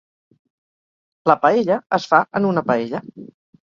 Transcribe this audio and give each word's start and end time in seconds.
La 1.33 1.37
paella 1.45 1.79
es 2.01 2.11
fa 2.15 2.25
en 2.43 2.53
una 2.53 2.69
paella. 2.75 3.09